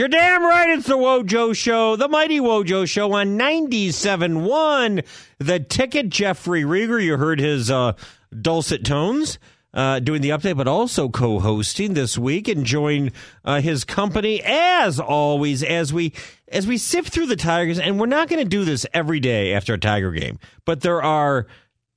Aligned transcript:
You're 0.00 0.08
damn 0.08 0.42
right 0.42 0.70
it's 0.70 0.86
the 0.86 0.96
Wojo 0.96 1.54
Show, 1.54 1.94
the 1.94 2.08
mighty 2.08 2.40
Wojo 2.40 2.88
Show 2.88 3.12
on 3.12 3.38
97.1. 3.38 5.04
The 5.36 5.60
ticket, 5.60 6.08
Jeffrey 6.08 6.62
Riger, 6.62 7.04
you 7.04 7.18
heard 7.18 7.38
his 7.38 7.70
uh, 7.70 7.92
dulcet 8.40 8.82
tones 8.82 9.38
uh, 9.74 9.98
doing 9.98 10.22
the 10.22 10.30
update, 10.30 10.56
but 10.56 10.66
also 10.66 11.10
co-hosting 11.10 11.92
this 11.92 12.16
week, 12.16 12.48
enjoying 12.48 13.12
uh, 13.44 13.60
his 13.60 13.84
company 13.84 14.40
as 14.42 14.98
always 14.98 15.62
as 15.62 15.92
we 15.92 16.14
as 16.48 16.66
we 16.66 16.78
sift 16.78 17.12
through 17.12 17.26
the 17.26 17.36
Tigers. 17.36 17.78
And 17.78 18.00
we're 18.00 18.06
not 18.06 18.30
going 18.30 18.42
to 18.42 18.48
do 18.48 18.64
this 18.64 18.86
every 18.94 19.20
day 19.20 19.52
after 19.52 19.74
a 19.74 19.78
Tiger 19.78 20.12
game, 20.12 20.38
but 20.64 20.80
there 20.80 21.02
are 21.02 21.46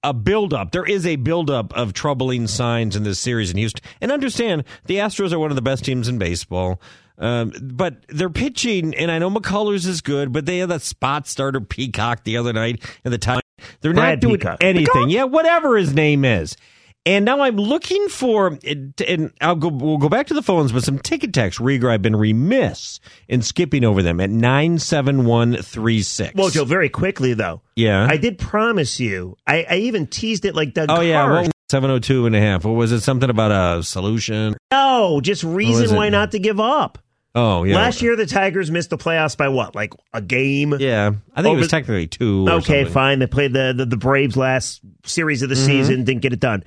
a 0.03 0.13
buildup. 0.13 0.73
There 0.73 0.85
is 0.85 1.05
a 1.05 1.15
buildup 1.15 1.71
of 1.73 1.93
troubling 1.93 2.47
signs 2.47 2.97
in 2.97 3.03
this 3.03 3.19
series 3.19 3.49
in 3.49 3.55
Houston. 3.55 3.81
And 4.01 4.11
understand, 4.11 4.65
the 4.87 4.97
Astros 4.97 5.31
are 5.31 5.39
one 5.39 5.51
of 5.51 5.55
the 5.55 5.61
best 5.61 5.85
teams 5.85 6.09
in 6.09 6.17
baseball. 6.17 6.81
Um, 7.17 7.53
but 7.61 8.05
they're 8.09 8.29
pitching, 8.29 8.95
and 8.95 9.11
I 9.11 9.19
know 9.19 9.29
McCullers 9.29 9.85
is 9.87 10.01
good, 10.01 10.31
but 10.31 10.45
they 10.45 10.57
had 10.59 10.69
that 10.69 10.81
spot 10.81 11.27
starter 11.27 11.61
Peacock 11.61 12.23
the 12.23 12.37
other 12.37 12.53
night 12.53 12.83
in 13.05 13.11
the 13.11 13.17
time. 13.17 13.41
They're 13.81 13.93
Brad 13.93 14.15
not 14.15 14.19
doing 14.21 14.39
Peacock. 14.39 14.57
anything. 14.61 14.87
Peacock? 14.87 15.09
Yeah, 15.09 15.23
whatever 15.25 15.77
his 15.77 15.93
name 15.93 16.25
is. 16.25 16.57
And 17.05 17.25
now 17.25 17.41
I'm 17.41 17.57
looking 17.57 18.07
for, 18.07 18.57
and 18.65 19.33
I'll 19.41 19.57
go. 19.57 19.67
We'll 19.67 19.97
go 19.97 20.07
back 20.07 20.27
to 20.27 20.33
the 20.33 20.41
phones, 20.41 20.71
but 20.71 20.83
some 20.85 20.99
ticket 20.99 21.33
text. 21.33 21.59
Riger, 21.59 21.91
I've 21.91 22.01
been 22.01 22.15
remiss 22.15 23.01
in 23.27 23.41
skipping 23.41 23.83
over 23.83 24.01
them 24.01 24.21
at 24.21 24.29
nine 24.29 24.79
seven 24.79 25.25
one 25.25 25.57
three 25.57 26.01
six. 26.01 26.33
Well, 26.33 26.49
Joe, 26.49 26.63
very 26.63 26.87
quickly 26.87 27.33
though. 27.33 27.61
Yeah. 27.75 28.07
I 28.09 28.15
did 28.15 28.37
promise 28.37 29.01
you. 29.01 29.35
I, 29.45 29.65
I 29.69 29.75
even 29.79 30.07
teased 30.07 30.45
it 30.45 30.55
like 30.55 30.73
Doug. 30.73 30.87
Oh 30.89 31.01
yeah, 31.01 31.29
well, 31.29 31.49
702 31.73 32.27
and 32.27 32.35
a 32.35 32.39
half. 32.39 32.63
What 32.65 32.75
was 32.75 32.91
it? 32.91 32.99
Something 33.01 33.29
about 33.31 33.51
a 33.51 33.81
solution? 33.83 34.55
no, 34.71 35.19
just 35.21 35.43
reason 35.43 35.95
why 35.95 36.09
not 36.09 36.31
to 36.31 36.39
give 36.39 36.59
up. 36.59 36.99
Oh 37.35 37.63
yeah. 37.63 37.75
Last 37.75 38.03
year, 38.03 38.15
the 38.15 38.27
Tigers 38.27 38.69
missed 38.69 38.91
the 38.91 38.97
playoffs 38.97 39.35
by 39.35 39.47
what, 39.49 39.73
like 39.73 39.91
a 40.13 40.21
game? 40.21 40.75
Yeah, 40.77 41.13
I 41.35 41.41
think 41.41 41.55
it 41.55 41.59
was 41.59 41.67
technically 41.69 42.05
two. 42.05 42.47
or 42.47 42.51
Okay, 42.59 42.85
fine. 42.85 43.17
They 43.17 43.25
played 43.25 43.53
the, 43.53 43.73
the 43.75 43.85
the 43.87 43.97
Braves 43.97 44.37
last 44.37 44.81
series 45.03 45.41
of 45.41 45.49
the 45.49 45.55
Mm-hmm. 45.55 45.65
season, 45.65 46.03
didn't 46.03 46.21
get 46.21 46.31
it 46.31 46.39
done. 46.39 46.63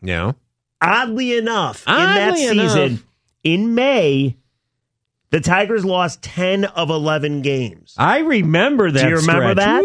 Yeah. 0.00 0.32
Oddly 0.80 1.36
enough, 1.36 1.82
in 1.88 1.94
that 1.94 2.34
Oddly 2.34 2.46
season, 2.46 3.02
in 3.42 3.74
May, 3.74 4.36
the 5.30 5.40
Tigers 5.40 5.84
lost 5.84 6.22
ten 6.22 6.64
of 6.64 6.88
eleven 6.90 7.42
games, 7.42 7.94
I 7.98 8.18
remember 8.20 8.92
that. 8.92 9.02
Do 9.02 9.08
you 9.08 9.16
remember 9.16 9.50
stretch. 9.52 9.56
that? 9.56 9.82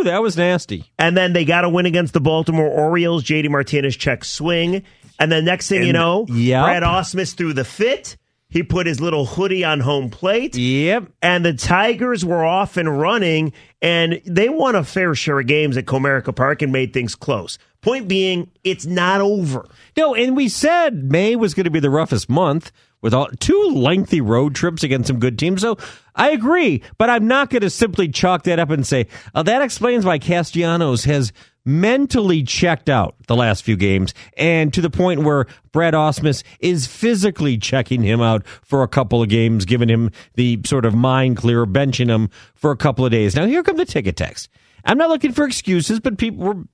Ooh, 0.00 0.04
that 0.04 0.22
was 0.22 0.36
nasty. 0.36 0.84
and 0.98 1.16
then 1.16 1.32
they 1.32 1.44
got 1.44 1.64
a 1.64 1.68
win 1.68 1.86
against 1.86 2.12
the 2.14 2.20
Baltimore 2.20 2.66
Orioles. 2.68 3.22
JD 3.24 3.50
Martinez 3.50 3.96
check 3.96 4.24
swing, 4.24 4.82
and 5.18 5.30
then 5.30 5.44
next 5.44 5.68
thing 5.68 5.82
you 5.82 5.92
know, 5.92 6.26
Yep. 6.28 6.64
Brad 6.64 6.82
Ausmus 6.82 7.34
threw 7.34 7.52
the 7.52 7.64
fit. 7.64 8.16
He 8.48 8.64
put 8.64 8.86
his 8.88 9.00
little 9.00 9.26
hoodie 9.26 9.62
on 9.64 9.78
home 9.80 10.10
plate. 10.10 10.56
Yep. 10.56 11.04
and 11.22 11.44
the 11.44 11.52
Tigers 11.52 12.24
were 12.24 12.44
off 12.44 12.76
and 12.76 12.98
running, 12.98 13.52
and 13.80 14.20
they 14.26 14.48
won 14.48 14.74
a 14.74 14.82
fair 14.82 15.14
share 15.14 15.38
of 15.38 15.46
games 15.46 15.76
at 15.76 15.84
Comerica 15.84 16.34
Park 16.34 16.60
and 16.62 16.72
made 16.72 16.92
things 16.92 17.14
close. 17.14 17.58
Point 17.80 18.08
being, 18.08 18.50
it's 18.64 18.84
not 18.86 19.20
over. 19.20 19.68
No, 19.96 20.14
and 20.16 20.36
we 20.36 20.48
said 20.48 21.04
May 21.12 21.36
was 21.36 21.54
going 21.54 21.64
to 21.64 21.70
be 21.70 21.80
the 21.80 21.90
roughest 21.90 22.28
month 22.28 22.72
with 23.02 23.14
all 23.14 23.28
two 23.38 23.72
lengthy 23.74 24.20
road 24.20 24.54
trips 24.54 24.82
against 24.82 25.08
some 25.08 25.18
good 25.18 25.38
teams. 25.38 25.62
So 25.62 25.78
I 26.14 26.30
agree, 26.30 26.82
but 26.98 27.10
I'm 27.10 27.26
not 27.26 27.50
going 27.50 27.62
to 27.62 27.70
simply 27.70 28.08
chalk 28.08 28.44
that 28.44 28.58
up 28.58 28.70
and 28.70 28.86
say 28.86 29.06
oh, 29.34 29.42
that 29.42 29.62
explains 29.62 30.04
why 30.04 30.18
Castellanos 30.18 31.04
has 31.04 31.32
mentally 31.64 32.42
checked 32.42 32.88
out 32.88 33.14
the 33.26 33.36
last 33.36 33.62
few 33.62 33.76
games 33.76 34.14
and 34.36 34.72
to 34.72 34.80
the 34.80 34.90
point 34.90 35.22
where 35.22 35.46
Brad 35.72 35.94
Ausmus 35.94 36.42
is 36.58 36.86
physically 36.86 37.58
checking 37.58 38.02
him 38.02 38.20
out 38.20 38.46
for 38.46 38.82
a 38.82 38.88
couple 38.88 39.22
of 39.22 39.28
games, 39.28 39.64
giving 39.64 39.88
him 39.88 40.10
the 40.34 40.60
sort 40.64 40.84
of 40.84 40.94
mind 40.94 41.36
clear, 41.36 41.66
benching 41.66 42.08
him 42.08 42.30
for 42.54 42.70
a 42.70 42.76
couple 42.76 43.04
of 43.04 43.12
days. 43.12 43.36
Now 43.36 43.46
here 43.46 43.62
come 43.62 43.76
the 43.76 43.84
ticket 43.84 44.16
text. 44.16 44.48
I'm 44.84 44.98
not 44.98 45.10
looking 45.10 45.32
for 45.32 45.44
excuses, 45.44 46.00
but 46.00 46.18
people 46.18 46.44
were 46.44 46.64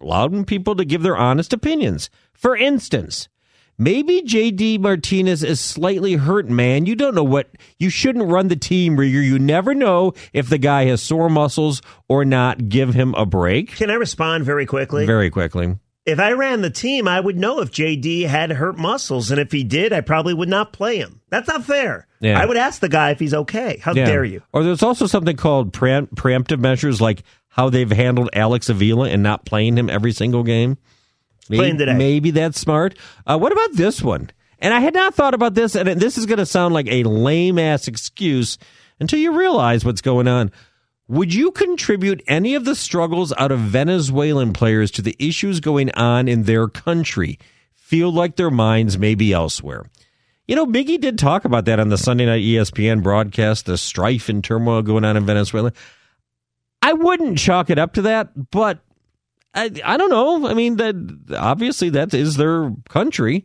allowing 0.00 0.44
people 0.44 0.76
to 0.76 0.84
give 0.84 1.02
their 1.02 1.16
honest 1.16 1.52
opinions. 1.52 2.08
For 2.32 2.56
instance, 2.56 3.28
maybe 3.78 4.22
JD 4.22 4.80
Martinez 4.80 5.42
is 5.42 5.60
slightly 5.60 6.14
hurt, 6.14 6.48
man. 6.48 6.86
You 6.86 6.94
don't 6.96 7.14
know 7.14 7.24
what 7.24 7.48
you 7.78 7.88
shouldn't 7.90 8.28
run 8.30 8.48
the 8.48 8.56
team, 8.56 8.96
Riger. 8.96 9.24
You 9.24 9.38
never 9.38 9.74
know 9.74 10.12
if 10.32 10.48
the 10.48 10.58
guy 10.58 10.84
has 10.86 11.02
sore 11.02 11.30
muscles 11.30 11.80
or 12.08 12.24
not. 12.24 12.68
Give 12.68 12.92
him 12.94 13.14
a 13.14 13.24
break. 13.24 13.76
Can 13.76 13.90
I 13.90 13.94
respond 13.94 14.44
very 14.44 14.66
quickly? 14.66 15.06
Very 15.06 15.30
quickly. 15.30 15.76
if 16.06 16.18
I 16.18 16.32
ran 16.32 16.62
the 16.62 16.70
team, 16.70 17.06
I 17.06 17.20
would 17.20 17.36
know 17.36 17.60
if 17.60 17.70
JD 17.70 18.26
had 18.26 18.50
hurt 18.50 18.78
muscles, 18.78 19.30
and 19.30 19.38
if 19.38 19.52
he 19.52 19.62
did, 19.62 19.92
I 19.92 20.00
probably 20.00 20.32
would 20.32 20.48
not 20.48 20.72
play 20.72 20.96
him. 20.96 21.20
That's 21.28 21.46
not 21.48 21.64
fair. 21.64 22.06
Yeah. 22.20 22.40
I 22.40 22.46
would 22.46 22.56
ask 22.56 22.80
the 22.80 22.88
guy 22.88 23.10
if 23.10 23.18
he's 23.20 23.34
okay. 23.34 23.78
How 23.82 23.92
Yeah. 23.92 24.06
dare 24.06 24.24
you? 24.24 24.42
Or 24.52 24.64
there's 24.64 24.82
also 24.82 25.06
something 25.06 25.36
called 25.36 25.72
pre- 25.74 25.90
preemptive 26.16 26.60
measures, 26.60 27.00
like 27.02 27.22
how 27.50 27.68
they've 27.68 27.90
handled 27.92 28.30
Alex 28.32 28.70
Avila 28.70 29.10
and 29.10 29.22
not 29.22 29.44
playing 29.44 29.76
him 29.76 29.90
every 29.90 30.12
single 30.12 30.42
game. 30.44 30.78
Maybe, 31.48 31.58
Playing 31.60 31.78
today. 31.78 31.94
maybe 31.94 32.30
that's 32.30 32.58
smart. 32.60 32.96
Uh, 33.26 33.38
what 33.38 33.52
about 33.52 33.72
this 33.74 34.02
one? 34.02 34.30
And 34.58 34.74
I 34.74 34.80
had 34.80 34.94
not 34.94 35.14
thought 35.14 35.34
about 35.34 35.54
this, 35.54 35.74
and 35.76 35.88
this 36.00 36.18
is 36.18 36.26
going 36.26 36.38
to 36.38 36.46
sound 36.46 36.74
like 36.74 36.88
a 36.88 37.04
lame 37.04 37.58
ass 37.58 37.86
excuse 37.88 38.58
until 39.00 39.18
you 39.18 39.38
realize 39.38 39.84
what's 39.84 40.00
going 40.00 40.26
on. 40.26 40.50
Would 41.06 41.32
you 41.32 41.52
contribute 41.52 42.22
any 42.26 42.54
of 42.54 42.64
the 42.64 42.74
struggles 42.74 43.32
out 43.38 43.50
of 43.50 43.60
Venezuelan 43.60 44.52
players 44.52 44.90
to 44.92 45.02
the 45.02 45.16
issues 45.18 45.60
going 45.60 45.90
on 45.92 46.28
in 46.28 46.42
their 46.42 46.68
country? 46.68 47.38
Feel 47.74 48.12
like 48.12 48.36
their 48.36 48.50
minds 48.50 48.98
may 48.98 49.14
be 49.14 49.32
elsewhere. 49.32 49.86
You 50.46 50.56
know, 50.56 50.66
Miggy 50.66 51.00
did 51.00 51.18
talk 51.18 51.44
about 51.44 51.64
that 51.66 51.80
on 51.80 51.88
the 51.88 51.96
Sunday 51.96 52.26
night 52.26 52.42
ESPN 52.42 53.02
broadcast, 53.02 53.64
the 53.66 53.78
strife 53.78 54.28
and 54.28 54.42
turmoil 54.42 54.82
going 54.82 55.04
on 55.04 55.16
in 55.16 55.24
Venezuela. 55.24 55.72
I 56.82 56.92
wouldn't 56.94 57.38
chalk 57.38 57.70
it 57.70 57.78
up 57.78 57.94
to 57.94 58.02
that, 58.02 58.50
but 58.50 58.80
I, 59.58 59.70
I 59.84 59.96
don't 59.96 60.10
know. 60.10 60.48
I 60.48 60.54
mean, 60.54 60.76
that 60.76 61.36
obviously 61.36 61.90
that 61.90 62.14
is 62.14 62.36
their 62.36 62.72
country. 62.88 63.44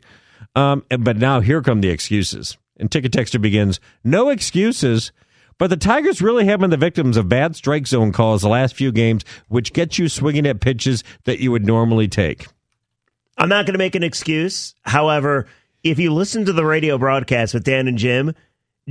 Um, 0.55 0.83
but 0.99 1.17
now 1.17 1.39
here 1.39 1.61
come 1.61 1.81
the 1.81 1.89
excuses. 1.89 2.57
And 2.77 2.91
Ticket 2.91 3.11
Texter 3.11 3.41
begins 3.41 3.79
no 4.03 4.29
excuses, 4.29 5.11
but 5.57 5.69
the 5.69 5.77
Tigers 5.77 6.21
really 6.21 6.45
have 6.45 6.59
been 6.59 6.69
the 6.69 6.77
victims 6.77 7.17
of 7.17 7.29
bad 7.29 7.55
strike 7.55 7.87
zone 7.87 8.11
calls 8.11 8.41
the 8.41 8.49
last 8.49 8.75
few 8.75 8.91
games, 8.91 9.23
which 9.47 9.73
gets 9.73 9.99
you 9.99 10.09
swinging 10.09 10.45
at 10.45 10.59
pitches 10.61 11.03
that 11.25 11.39
you 11.39 11.51
would 11.51 11.65
normally 11.65 12.07
take. 12.07 12.47
I'm 13.37 13.49
not 13.49 13.65
going 13.65 13.73
to 13.73 13.79
make 13.79 13.95
an 13.95 14.03
excuse. 14.03 14.75
However, 14.83 15.47
if 15.83 15.99
you 15.99 16.13
listen 16.13 16.45
to 16.45 16.53
the 16.53 16.65
radio 16.65 16.97
broadcast 16.97 17.53
with 17.53 17.63
Dan 17.63 17.87
and 17.87 17.97
Jim, 17.97 18.33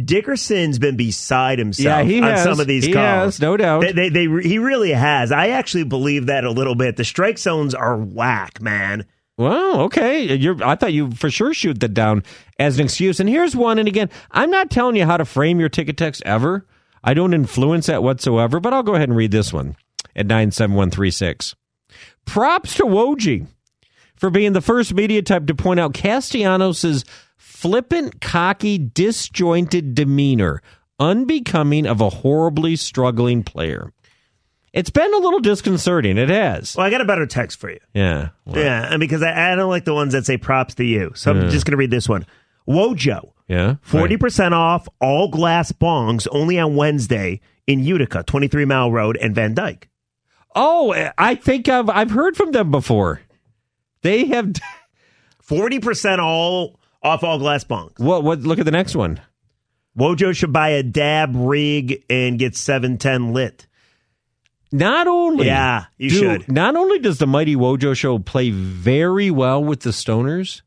Dickerson's 0.03 0.79
been 0.79 0.97
beside 0.97 1.59
himself 1.59 1.85
Yeah, 1.85 2.03
he 2.03 2.21
on 2.23 2.39
some 2.39 2.61
of 2.61 2.67
these 2.67 2.85
He 2.87 2.93
calls. 2.93 3.37
has, 3.37 3.41
no 3.41 3.57
doubt. 3.57 3.83
They, 3.83 3.93
they, 3.93 4.09
they, 4.09 4.27
he 4.43 4.59
really 4.59 4.93
has. 4.93 5.31
I 5.33 5.49
actually 5.49 5.85
believe 5.85 6.27
that 6.27 6.45
a 6.45 6.51
little 6.51 6.75
bit. 6.75 6.97
The 6.97 7.05
strike 7.05 7.37
zones 7.39 7.75
are 7.75 7.97
whack, 7.97 8.61
man. 8.63 9.05
Well, 9.37 9.83
okay. 9.83 10.35
You're, 10.35 10.63
I 10.65 10.77
thought 10.77 10.93
you 10.93 11.11
for 11.11 11.31
sure 11.31 11.53
shoot 11.53 11.81
that 11.81 11.95
down 11.95 12.23
as 12.59 12.79
an 12.79 12.85
excuse. 12.85 13.21
And 13.21 13.29
here's 13.29 13.55
one. 13.55 13.79
And 13.79 13.89
again, 13.89 14.09
I'm 14.31 14.51
not 14.51 14.71
telling 14.71 14.97
you 14.97 15.05
how 15.05 15.17
to 15.19 15.25
frame 15.25 15.61
your 15.61 15.69
ticket 15.69 15.97
text 15.97 16.23
ever. 16.25 16.67
I 17.05 17.15
don't 17.15 17.35
influence 17.35 17.87
that 17.87 18.03
whatsoever, 18.03 18.61
but 18.61 18.73
I'll 18.73 18.83
go 18.83 18.95
ahead 18.95 19.09
and 19.09 19.17
read 19.19 19.31
this 19.33 19.53
one 19.53 19.77
at 20.17 20.27
97136. 20.27 21.55
Props 22.25 22.77
to 22.77 22.85
Woj 22.85 23.47
for 24.17 24.31
being 24.31 24.53
the 24.53 24.61
first 24.61 24.95
media 24.95 25.21
type 25.23 25.47
to 25.47 25.55
point 25.55 25.81
out 25.81 25.95
Castellanos' 25.95 27.05
flippant, 27.62 28.20
cocky, 28.20 28.76
disjointed 28.76 29.94
demeanor, 29.94 30.61
unbecoming 30.99 31.87
of 31.87 32.00
a 32.00 32.09
horribly 32.11 32.75
struggling 32.75 33.44
player. 33.44 33.93
It's 34.73 34.91
been 34.91 35.12
a 35.14 35.19
little 35.19 35.38
disconcerting. 35.41 36.19
It 36.19 36.29
has. 36.29 36.75
Well, 36.75 36.85
I 36.87 36.91
got 36.91 37.00
a 37.00 37.05
better 37.05 37.26
text 37.26 37.61
for 37.61 37.70
you. 37.70 37.79
Yeah. 37.94 38.31
Yeah, 38.47 38.88
and 38.91 38.99
because 39.00 39.23
I, 39.23 39.53
I 39.53 39.55
don't 39.55 39.70
like 39.70 39.85
the 39.85 39.94
ones 39.94 40.12
that 40.14 40.26
say 40.26 40.38
props 40.38 40.75
to 40.76 40.85
you. 40.85 41.12
So 41.14 41.31
I'm 41.31 41.50
just 41.50 41.67
going 41.67 41.73
to 41.73 41.76
read 41.76 41.91
this 41.91 42.09
one. 42.09 42.26
Wojo, 42.67 43.32
Yeah. 43.49 43.76
40% 43.87 44.53
off 44.53 44.88
all 45.00 45.29
glass 45.29 45.73
bongs 45.73 46.26
only 46.32 46.59
on 46.59 46.75
Wednesday 46.75 47.41
in 47.67 47.81
Utica, 47.85 48.23
23 48.25 48.64
Mile 48.64 48.91
Road 48.91 49.17
and 49.20 49.35
Van 49.35 49.55
Dyke. 49.55 49.88
Oh, 50.56 50.94
I 51.17 51.35
think 51.37 51.69
I've 51.69 51.88
I've 51.88 52.11
heard 52.11 52.37
from 52.37 52.53
them 52.53 52.70
before. 52.70 53.20
They 54.03 54.26
have 54.26 54.53
40% 55.49 56.19
all 56.19 56.79
off 57.02 57.25
all 57.25 57.38
glass 57.38 57.64
bongs. 57.64 57.99
what? 57.99 58.22
What? 58.25 58.40
Look 58.40 58.58
at 58.58 58.64
the 58.64 58.70
next 58.70 58.94
one. 58.96 59.20
Wojo 59.99 60.34
should 60.34 60.52
buy 60.52 60.70
a 60.70 60.82
dab 60.82 61.32
rig 61.34 62.04
and 62.08 62.38
get 62.38 62.56
710 62.56 63.32
lit. 63.34 63.66
Not 64.75 65.06
only, 65.06 65.46
Yeah, 65.46 65.84
you 65.99 66.08
do- 66.08 66.16
should. 66.19 66.49
Not 66.50 66.76
only 66.76 66.99
does 66.99 67.19
the 67.19 67.26
Mighty 67.26 67.54
Wojo 67.54 67.94
Show 67.94 68.19
play 68.19 68.49
very 68.50 69.31
well 69.31 69.62
with 69.62 69.81
the 69.81 69.90
Stoners, 69.90 70.62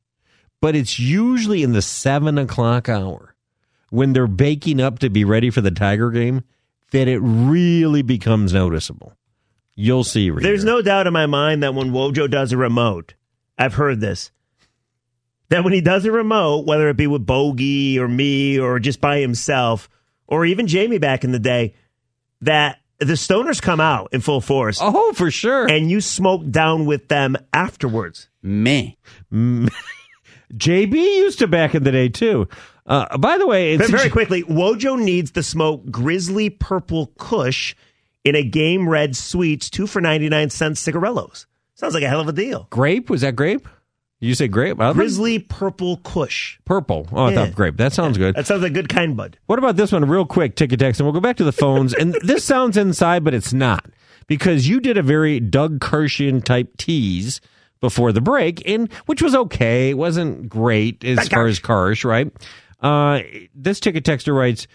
but 0.62 0.76
it's 0.76 1.00
usually 1.00 1.64
in 1.64 1.74
the 1.74 1.82
seven 1.82 2.38
o'clock 2.38 2.88
hour 2.88 3.36
when 3.90 4.14
they're 4.14 4.28
baking 4.28 4.80
up 4.80 5.00
to 5.00 5.10
be 5.10 5.26
ready 5.26 5.50
for 5.50 5.62
the 5.62 5.72
Tiger 5.72 6.12
game 6.12 6.44
that 6.92 7.08
it 7.08 7.18
really 7.20 8.04
becomes 8.04 8.54
noticeable. 8.54 9.14
You'll 9.76 10.04
see. 10.04 10.30
Reader. 10.30 10.48
There's 10.48 10.64
no 10.64 10.84
doubt 10.84 11.08
in 11.08 11.14
my 11.14 11.26
mind 11.26 11.64
that 11.64 11.74
when 11.74 11.92
Wojo 11.92 12.30
does 12.30 12.52
a 12.52 12.58
remote, 12.58 13.16
I've 13.58 13.74
heard 13.74 14.02
this, 14.02 14.32
that 15.56 15.64
when 15.64 15.74
he 15.74 15.82
does 15.82 16.06
a 16.06 16.12
remote, 16.12 16.66
whether 16.66 16.88
it 16.90 16.98
be 16.98 17.08
with 17.08 17.26
Bogey 17.26 17.98
or 18.00 18.08
me 18.08 18.60
or 18.60 18.80
just 18.80 19.02
by 19.02 19.20
himself, 19.20 19.90
or 20.28 20.46
even 20.46 20.68
Jamie 20.68 20.98
back 21.00 21.24
in 21.24 21.32
the 21.32 21.40
day, 21.40 21.74
that 22.42 22.80
the 23.00 23.14
stoners 23.14 23.62
come 23.62 23.80
out 23.82 24.10
in 24.14 24.22
full 24.22 24.42
force 24.42 24.80
Oh, 24.82 25.12
for 25.14 25.30
sure. 25.32 25.70
and 25.70 25.90
you 25.92 26.00
smoke 26.02 26.50
down 26.50 26.86
with 26.86 27.08
them 27.08 27.36
afterwards. 27.54 28.30
Me. 28.42 28.98
JB 30.54 30.94
used 30.94 31.40
to 31.40 31.48
back 31.48 31.76
in 31.76 31.84
the 31.84 31.92
day 31.92 32.10
too. 32.10 32.48
Uh, 32.86 33.18
by 33.18 33.38
the 33.38 33.48
way, 33.48 33.74
it's 33.74 33.90
very 33.90 34.10
quickly, 34.12 34.44
Wojo 34.44 34.98
needs 35.02 35.32
to 35.32 35.42
smoke 35.44 35.90
Grizzly 35.90 36.52
Purple 36.52 37.08
Kush 37.18 37.76
in 38.24 38.36
a 38.36 38.44
Game 38.44 38.88
Red 38.88 39.16
Sweets, 39.16 39.70
two 39.72 39.88
for 39.88 40.02
99 40.02 40.52
cents 40.52 40.80
cigarillos. 40.80 41.48
Sounds 41.74 41.94
like 41.96 42.04
a 42.04 42.08
hell 42.08 42.22
of 42.22 42.28
a 42.28 42.32
deal. 42.34 42.68
grape. 42.70 43.10
Was 43.10 43.22
that 43.22 43.36
grape? 43.36 43.68
You 44.26 44.36
say 44.36 44.48
grape? 44.48 44.80
I 44.82 44.94
Grizzly 44.94 45.40
Purple 45.40 45.98
Kush. 45.98 46.58
purple. 46.66 47.08
Oh, 47.12 47.26
I 47.26 47.30
Yeah. 47.32 47.36
thought 47.46 47.56
grape. 47.56 47.78
That 47.78 47.94
sounds 47.94 48.18
good. 48.18 48.36
That 48.36 48.48
sounds 48.48 48.64
like 48.64 48.74
good 48.74 48.90
kind 48.90 49.16
bud. 49.16 49.38
What 49.46 49.60
about 49.60 49.76
this 49.78 49.92
one, 49.92 50.06
real 50.08 50.26
quick, 50.26 50.56
ticket 50.56 50.80
text, 50.80 51.00
and 51.00 51.06
we'll 51.06 51.14
go 51.14 51.20
back 51.20 51.38
to 51.38 51.44
the 51.44 51.52
phones. 51.52 51.94
and 51.94 52.16
this 52.24 52.44
sounds 52.44 52.78
inside, 52.78 53.24
but 53.24 53.34
it's 53.34 53.54
not 53.54 53.86
because 54.28 54.68
you 54.68 54.80
did 54.80 54.98
a 54.98 55.04
very 55.04 55.40
Doug 55.40 55.80
Kershian 55.80 56.44
type 56.44 56.76
tease 56.78 57.42
before 57.82 58.12
the 58.12 58.22
break, 58.22 58.68
and 58.68 58.92
which 59.06 59.22
was 59.22 59.36
okay. 59.36 59.92
It 59.92 59.98
wasn't 59.98 60.50
great 60.50 61.04
as 61.04 61.28
far 61.28 61.46
as 61.48 61.60
Karsh, 61.60 62.04
right? 62.04 62.32
Uh, 62.82 63.22
this 63.54 63.80
ticket 63.80 64.04
texter 64.04 64.36
writes. 64.36 64.68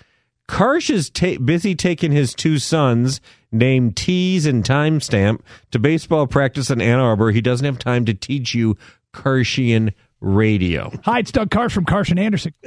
Karsh 0.49 0.91
is 0.91 1.11
ta- 1.11 1.39
busy 1.39 1.77
taking 1.77 2.11
his 2.11 2.35
two 2.35 2.59
sons, 2.59 3.21
named 3.53 3.95
Tease 3.97 4.47
and 4.47 4.65
Timestamp, 4.65 5.41
to 5.71 5.79
baseball 5.79 6.27
practice 6.27 6.71
in 6.71 6.81
Ann 6.81 6.99
Arbor. 6.99 7.31
He 7.31 7.41
doesn't 7.41 7.65
have 7.65 7.79
time 7.79 8.05
to 8.07 8.15
teach 8.15 8.53
you 8.53 8.77
Kirshian 9.13 9.93
radio. 10.21 10.93
Hi, 11.05 11.21
it's 11.21 11.33
Doug 11.33 11.51
Karsh 11.51 11.73
from 11.73 11.85
Karsh 11.85 12.11
and 12.11 12.19
Anderson. 12.19 12.55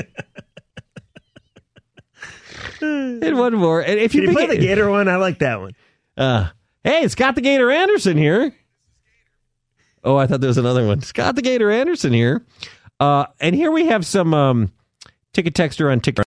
And 2.82 3.38
one 3.38 3.54
more. 3.54 3.82
And 3.82 3.98
if 4.00 4.12
Can 4.12 4.24
you 4.24 4.28
you 4.28 4.34
play 4.34 4.48
pick 4.48 4.60
the 4.60 4.66
Gator 4.66 4.90
one? 4.90 5.08
I 5.08 5.16
like 5.16 5.40
that 5.40 5.60
one. 5.62 5.72
Uh, 6.18 6.50
hey, 6.84 7.08
Scott 7.08 7.36
the 7.36 7.42
Gator 7.42 7.72
Anderson 7.72 8.18
here. 8.18 8.54
Oh, 10.04 10.18
I 10.18 10.28
thought 10.28 10.42
there 10.42 10.50
was 10.50 10.58
another 10.58 10.86
one. 10.86 11.02
Scott 11.02 11.36
the 11.36 11.42
Gator 11.42 11.72
Anderson 11.72 12.12
here. 12.12 12.46
Uh, 13.00 13.26
and 13.40 13.56
here 13.56 13.72
we 13.72 13.86
have 13.88 14.06
some 14.06 14.34
um, 14.34 14.72
ticket 15.32 15.54
texter 15.54 15.90
on 15.92 16.02
ticket 16.02 16.26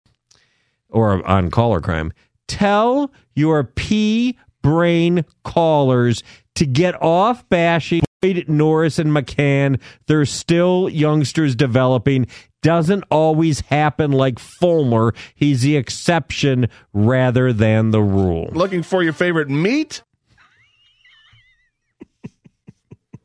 or 0.91 1.27
on 1.27 1.51
caller 1.51 1.81
crime. 1.81 2.13
Tell 2.49 3.11
your 3.35 3.65
P 3.65 4.39
brain 4.61 5.25
callers 5.45 6.23
to 6.57 6.67
get 6.67 7.01
off 7.03 7.49
bashing 7.49 8.01
Boyd, 8.01 8.12
Norris 8.23 8.99
and 9.01 9.11
McCann. 9.11 9.81
They're 10.07 10.25
still 10.25 10.89
youngsters 10.89 11.57
developing. 11.57 12.27
Doesn't 12.63 13.03
always 13.11 13.61
happen 13.61 14.13
like 14.13 14.39
Fulmer. 14.39 15.13
He's 15.35 15.63
the 15.63 15.77
exception 15.77 16.69
rather 16.93 17.53
than 17.53 17.91
the 17.91 18.01
rule. 18.01 18.49
Looking 18.53 18.85
for 18.85 19.03
your 19.03 19.13
favorite 19.13 19.51
meat? 19.51 20.03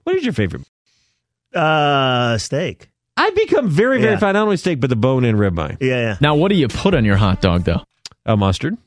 What 0.03 0.15
is 0.15 0.23
your 0.23 0.31
favorite? 0.33 0.61
Uh, 1.53 2.37
steak. 2.37 2.89
I've 3.17 3.35
become 3.35 3.67
very, 3.69 3.99
very 3.99 4.13
Yeah. 4.13 4.19
fine. 4.19 4.33
Not 4.35 4.43
only 4.43 4.55
steak, 4.55 4.79
but 4.79 4.89
the 4.89 4.95
bone 4.95 5.25
in 5.25 5.35
ribeye. 5.35 5.75
Yeah, 5.81 5.95
yeah. 5.97 6.17
Now, 6.21 6.35
what 6.35 6.47
do 6.47 6.55
you 6.55 6.69
put 6.69 6.93
on 6.95 7.03
your 7.03 7.17
hot 7.17 7.41
dog, 7.41 7.65
though? 7.65 7.81
Uh, 8.25 8.37
mustard. 8.37 8.77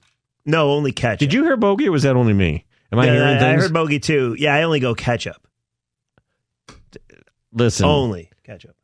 No, 0.46 0.70
only 0.70 0.92
ketchup. 0.92 1.18
Did 1.18 1.34
you 1.34 1.44
hear 1.44 1.58
Bogey 1.58 1.88
or 1.88 1.92
was 1.92 2.04
that 2.04 2.16
only 2.16 2.32
me? 2.32 2.64
Am 2.90 2.98
I 2.98 3.04
Yeah, 3.04 3.12
hearing 3.12 3.36
I, 3.36 3.38
things? 3.38 3.62
I 3.62 3.64
heard 3.66 3.72
bogey 3.74 3.98
too. 4.00 4.34
Yeah, 4.38 4.54
I 4.54 4.62
only 4.62 4.80
go 4.80 4.94
ketchup. 4.94 5.46
Listen, 7.52 7.86
Only 7.86 8.30
ketchup. 8.44 8.76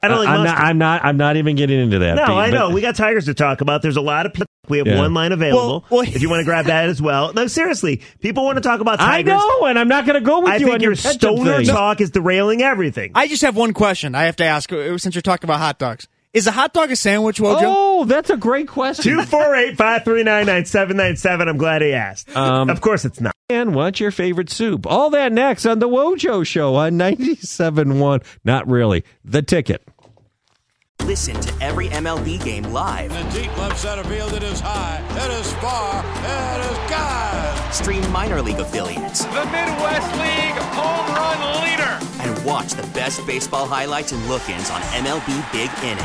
I 0.00 0.06
don't 0.06 0.18
like 0.18 0.28
I'm 0.28 0.42
mustard. 0.44 0.58
not. 0.58 0.64
I'm 0.64 0.78
not. 0.78 1.04
I'm 1.04 1.16
not 1.16 1.36
even 1.38 1.56
getting 1.56 1.80
into 1.80 1.98
that. 1.98 2.14
no, 2.14 2.24
Pete, 2.26 2.34
I 2.34 2.50
but- 2.50 2.56
know. 2.56 2.70
We 2.70 2.80
got 2.80 2.94
Tigers 2.94 3.24
to 3.24 3.34
talk 3.34 3.60
about. 3.60 3.82
There's 3.82 3.96
a 3.96 4.00
lot 4.00 4.26
of 4.26 4.32
people. 4.32 4.46
We 4.68 4.78
have 4.78 4.86
Yeah. 4.86 4.98
one 4.98 5.12
line 5.14 5.32
available. 5.32 5.84
Well, 5.90 6.02
well- 6.04 6.14
if 6.14 6.22
you 6.22 6.28
want 6.28 6.40
to 6.40 6.44
grab 6.44 6.66
that 6.66 6.88
as 6.88 7.02
well. 7.02 7.32
No, 7.32 7.46
seriously. 7.48 8.02
People 8.20 8.44
want 8.44 8.56
to 8.58 8.60
talk 8.60 8.80
about 8.80 8.98
Tigers. 9.00 9.32
I 9.32 9.34
Tigers. 9.36 9.60
know, 9.60 9.66
and 9.66 9.78
I'm 9.78 9.88
not 9.88 10.04
going 10.06 10.14
to 10.14 10.20
go 10.24 10.40
with 10.40 10.50
I 10.50 10.56
you 10.56 10.66
think 10.66 10.74
on 10.74 10.80
your 10.82 10.92
your 10.92 10.96
stoner 10.96 11.56
thing. 11.56 11.66
talk 11.66 12.00
is 12.00 12.10
derailing 12.10 12.62
everything. 12.62 13.10
I 13.14 13.26
just 13.26 13.42
have 13.42 13.56
one 13.56 13.72
question 13.72 14.14
I 14.14 14.24
have 14.24 14.36
to 14.36 14.44
ask 14.44 14.70
since 14.70 15.14
you're 15.14 15.22
talking 15.22 15.46
about 15.48 15.58
hot 15.58 15.78
dogs. 15.80 16.06
Is 16.38 16.46
a 16.46 16.52
hot 16.52 16.72
dog 16.72 16.92
a 16.92 16.94
sandwich, 16.94 17.38
Wojo? 17.40 17.62
Oh, 17.64 18.04
that's 18.04 18.30
a 18.30 18.36
great 18.36 18.68
question. 18.68 19.02
Two 19.16 19.22
four 19.24 19.56
eight 19.56 19.76
five 19.76 20.04
three 20.04 20.22
nine 20.22 20.46
nine 20.46 20.66
seven 20.66 20.96
nine 20.96 21.16
seven. 21.16 21.48
I'm 21.48 21.56
glad 21.56 21.82
he 21.82 21.92
asked. 21.92 22.34
Um, 22.36 22.70
of 22.70 22.80
course, 22.80 23.04
it's 23.04 23.20
not. 23.20 23.34
And 23.48 23.74
what's 23.74 23.98
your 23.98 24.12
favorite 24.12 24.48
soup? 24.48 24.86
All 24.86 25.10
that 25.10 25.32
next 25.32 25.66
on 25.66 25.80
the 25.80 25.88
Wojo 25.88 26.46
Show 26.46 26.76
on 26.76 26.92
97.1. 26.92 28.24
Not 28.44 28.68
really. 28.68 29.04
The 29.24 29.42
ticket. 29.42 29.82
Listen 31.02 31.40
to 31.40 31.52
every 31.60 31.88
MLB 31.88 32.44
game 32.44 32.64
live. 32.64 33.10
In 33.10 33.26
the 33.28 33.40
deep 33.40 33.58
left 33.58 33.78
center 33.78 34.04
field, 34.04 34.32
it 34.34 34.42
is 34.44 34.60
high, 34.60 35.02
it 35.16 35.40
is 35.40 35.52
far, 35.54 36.04
it 36.04 36.70
is 36.70 36.90
God. 36.90 37.72
Stream 37.72 38.12
minor 38.12 38.42
league 38.42 38.58
affiliates 38.60 39.24
The 39.24 39.44
Midwest 39.46 40.12
League 40.18 40.58
home 40.76 41.14
run 41.16 41.62
leader. 41.64 41.98
and 42.20 42.44
watch 42.44 42.72
the 42.72 42.82
best 42.88 43.26
baseball 43.26 43.66
highlights 43.66 44.12
and 44.12 44.22
look-ins 44.28 44.70
on 44.70 44.82
MLB 44.82 45.52
Big 45.52 45.70
Inning. 45.82 46.04